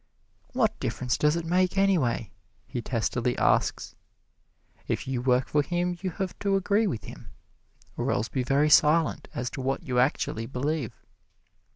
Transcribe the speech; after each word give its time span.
"What 0.53 0.79
difference 0.79 1.15
does 1.15 1.35
it 1.35 1.45
make, 1.45 1.77
anyway?" 1.77 2.31
he 2.65 2.81
testily 2.81 3.37
asks. 3.37 3.93
If 4.87 5.07
you 5.07 5.21
work 5.21 5.47
for 5.47 5.61
him 5.61 5.95
you 6.01 6.09
have 6.09 6.33
to 6.39 6.55
agree 6.55 6.87
with 6.87 7.03
him, 7.03 7.29
or 7.95 8.11
else 8.11 8.27
be 8.27 8.41
very 8.41 8.71
silent 8.71 9.27
as 9.35 9.51
to 9.51 9.61
what 9.61 9.83
you 9.83 9.99
actually 9.99 10.47
believe. 10.47 11.05